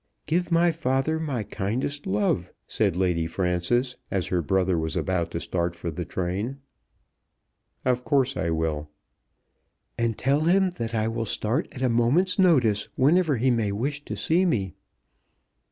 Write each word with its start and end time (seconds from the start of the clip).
"Give 0.25 0.51
my 0.51 0.71
father 0.71 1.19
my 1.19 1.43
kindest 1.43 2.07
love," 2.07 2.51
said 2.65 2.95
Lady 2.95 3.27
Frances, 3.27 3.97
as 4.09 4.25
her 4.29 4.41
brother 4.41 4.75
was 4.75 4.95
about 4.95 5.29
to 5.29 5.39
start 5.39 5.75
for 5.75 5.91
the 5.91 6.05
train. 6.05 6.57
"Of 7.85 8.03
course 8.03 8.35
I 8.35 8.49
will." 8.49 8.89
"And 9.99 10.17
tell 10.17 10.45
him 10.45 10.71
that 10.71 10.95
I 10.95 11.07
will 11.07 11.25
start 11.25 11.67
at 11.71 11.83
a 11.83 11.87
moment's 11.89 12.39
notice 12.39 12.87
whenever 12.95 13.37
he 13.37 13.51
may 13.51 13.71
wish 13.71 14.03
to 14.05 14.15
see 14.15 14.43
me." 14.43 14.73